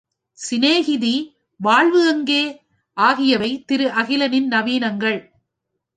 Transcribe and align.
சிநேகிதி, 0.33 1.35
வாழ்வு 1.59 2.07
எங்கே? 2.07 2.61
ஆகியவை 2.93 3.63
திரு 3.65 3.87
அகிலனின் 3.87 4.47
நவினங்கள். 4.47 5.31